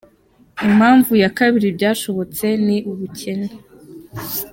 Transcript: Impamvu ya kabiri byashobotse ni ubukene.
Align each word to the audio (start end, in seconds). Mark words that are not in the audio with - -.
Impamvu 0.67 1.11
ya 1.23 1.29
kabiri 1.37 1.67
byashobotse 1.77 2.45
ni 2.65 2.77
ubukene. 2.91 3.49